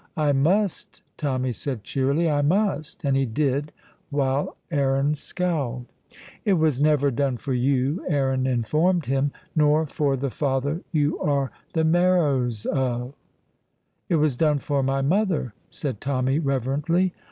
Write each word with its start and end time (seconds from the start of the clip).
"I 0.17 0.31
must," 0.31 1.03
Tommy 1.15 1.53
said 1.53 1.83
cheerily, 1.83 2.27
"I 2.27 2.41
must"; 2.41 3.03
and 3.05 3.15
he 3.15 3.27
did, 3.27 3.71
while 4.09 4.57
Aaron 4.71 5.13
scowled. 5.13 5.85
"It 6.43 6.53
was 6.53 6.81
never 6.81 7.11
done 7.11 7.37
for 7.37 7.53
you," 7.53 8.03
Aaron 8.09 8.47
informed 8.47 9.05
him, 9.05 9.31
"nor 9.55 9.85
for 9.85 10.17
the 10.17 10.31
father 10.31 10.81
you 10.91 11.19
are 11.19 11.51
the 11.73 11.83
marrows 11.83 12.65
o'." 12.65 13.13
"It 14.09 14.15
was 14.15 14.35
done 14.35 14.57
for 14.57 14.81
my 14.81 15.03
mother," 15.03 15.53
said 15.69 16.01
Tommy, 16.01 16.39
reverently. 16.39 17.13